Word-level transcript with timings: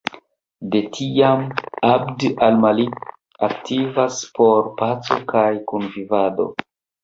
De 0.75 0.79
tiam, 0.95 1.43
Abd 1.89 2.25
al 2.49 2.57
Malik 2.65 2.97
aktivas 3.51 4.19
por 4.41 4.73
paco 4.83 5.23
kaj 5.37 5.49
kunvivado. 5.73 6.53